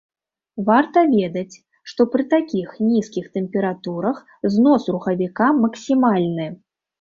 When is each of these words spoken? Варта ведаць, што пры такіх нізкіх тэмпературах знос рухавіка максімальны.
Варта 0.67 1.01
ведаць, 1.09 1.55
што 1.91 2.07
пры 2.13 2.23
такіх 2.31 2.67
нізкіх 2.85 3.27
тэмпературах 3.35 4.23
знос 4.55 4.89
рухавіка 4.97 5.53
максімальны. 5.61 6.49